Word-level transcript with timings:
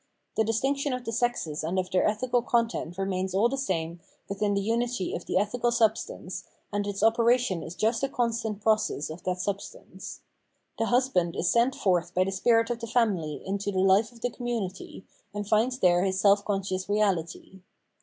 The 0.35 0.43
distinction 0.43 0.93
of 0.93 1.05
the 1.05 1.11
sexes 1.11 1.63
and 1.63 1.77
of 1.77 1.91
their 1.91 2.03
ethical 2.07 2.41
content 2.41 2.97
remains 2.97 3.35
all 3.35 3.49
the 3.49 3.55
same 3.55 3.99
within 4.27 4.55
the 4.55 4.61
unity 4.61 5.13
of 5.13 5.27
the 5.27 5.37
ethical 5.37 5.71
substance, 5.71 6.43
and 6.73 6.87
its 6.87 7.03
operation 7.03 7.61
is 7.61 7.75
just 7.75 8.01
the 8.01 8.09
constant 8.09 8.63
process 8.63 9.11
of 9.11 9.21
that 9.25 9.37
substance. 9.39 10.21
The 10.79 10.87
husband 10.87 11.35
is 11.35 11.51
sent 11.51 11.75
forth 11.75 12.15
by 12.15 12.23
the 12.23 12.31
spirit 12.31 12.71
of 12.71 12.79
the 12.79 12.87
family 12.87 13.43
into 13.45 13.71
the 13.71 13.77
life 13.77 14.11
of 14.11 14.21
the 14.21 14.31
commumty, 14.31 15.03
and 15.35 15.47
finds 15.47 15.77
there 15.77 16.03
his 16.03 16.19
self 16.19 16.43
conscious 16.43 16.89
reality. 16.89 17.59